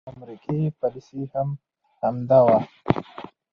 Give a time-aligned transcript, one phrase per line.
[0.03, 1.21] د امريکې پاليسي
[2.01, 2.59] هم دا وه